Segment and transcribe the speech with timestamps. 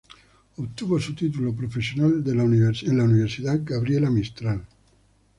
[0.57, 4.63] Obtuvo su título profesional en la Universidad Gabriela Mistral.